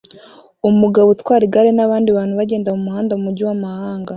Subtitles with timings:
[0.69, 4.09] Umugabo utwara igare nabandi bantu bagenda mumuhanda mumujyi wamahanga